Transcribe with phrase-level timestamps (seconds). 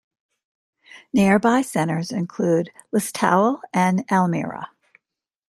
[1.13, 4.71] Nearby centres include Listowel and Elmira.